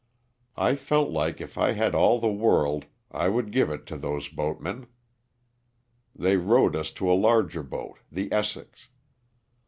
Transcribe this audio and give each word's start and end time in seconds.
I 0.57 0.73
felt 0.73 1.11
like 1.11 1.39
if 1.39 1.59
I 1.59 1.73
had 1.73 1.93
all 1.93 2.19
the 2.19 2.27
world 2.31 2.85
I 3.11 3.29
would 3.29 3.51
give 3.51 3.69
it 3.69 3.85
to 3.85 3.97
those 3.99 4.29
boatmen. 4.29 4.87
They 6.15 6.37
rowed 6.37 6.75
us 6.75 6.91
to 6.93 7.11
a 7.11 7.13
larger 7.13 7.61
boat, 7.61 7.99
the" 8.11 8.31
Essex." 8.33 8.87